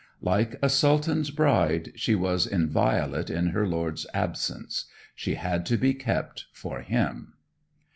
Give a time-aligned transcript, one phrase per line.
[0.23, 5.93] Like a sultan's bride, she was inviolate in her lord's absence; she had to be
[5.93, 7.33] kept for him.